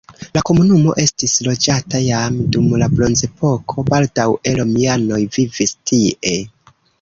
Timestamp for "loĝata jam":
1.47-2.39